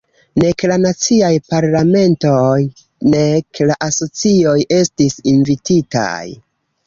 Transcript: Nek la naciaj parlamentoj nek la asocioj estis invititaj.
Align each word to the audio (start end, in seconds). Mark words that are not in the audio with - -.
Nek 0.41 0.63
la 0.69 0.75
naciaj 0.85 1.29
parlamentoj 1.51 2.63
nek 3.15 3.61
la 3.71 3.77
asocioj 3.89 4.57
estis 4.81 5.19
invititaj. 5.33 6.25